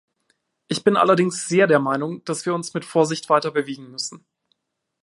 Ich 0.67 0.83
bin 0.83 0.97
allerdings 0.97 1.47
sehr 1.47 1.67
der 1.67 1.77
Meinung, 1.77 2.23
dass 2.25 2.43
wir 2.47 2.55
uns 2.55 2.73
mit 2.73 2.85
Vorsicht 2.85 3.29
weiterbewegen 3.29 3.91
müssen. 3.91 4.25